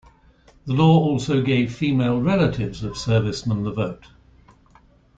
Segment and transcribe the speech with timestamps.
[0.65, 4.07] The law also gave female relatives of servicemen the vote.